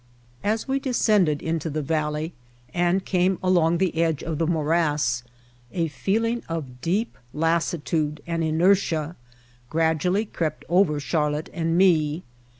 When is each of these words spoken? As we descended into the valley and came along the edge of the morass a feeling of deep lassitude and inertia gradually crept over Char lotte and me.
As 0.43 0.67
we 0.67 0.79
descended 0.79 1.43
into 1.43 1.69
the 1.69 1.83
valley 1.83 2.33
and 2.73 3.05
came 3.05 3.37
along 3.43 3.77
the 3.77 4.01
edge 4.03 4.23
of 4.23 4.39
the 4.39 4.47
morass 4.47 5.21
a 5.71 5.89
feeling 5.89 6.41
of 6.49 6.81
deep 6.81 7.15
lassitude 7.35 8.19
and 8.25 8.43
inertia 8.43 9.15
gradually 9.69 10.25
crept 10.25 10.65
over 10.67 10.99
Char 10.99 11.29
lotte 11.29 11.49
and 11.53 11.77
me. 11.77 12.23